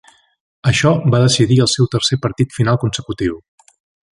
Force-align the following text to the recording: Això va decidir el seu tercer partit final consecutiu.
Això 0.69 0.93
va 1.15 1.19
decidir 1.25 1.57
el 1.65 1.69
seu 1.75 1.91
tercer 1.97 2.19
partit 2.25 2.59
final 2.59 2.81
consecutiu. 2.85 3.37